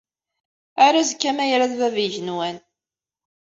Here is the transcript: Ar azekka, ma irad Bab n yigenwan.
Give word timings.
Ar 0.85 0.93
azekka, 1.01 1.31
ma 1.35 1.45
irad 1.47 1.73
Bab 1.79 1.95
n 1.99 2.01
yigenwan. 2.03 2.57